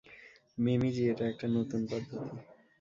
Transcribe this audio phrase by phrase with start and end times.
[0.57, 2.37] মিমি জি, এটা একটা নতুন পদ্ধতি।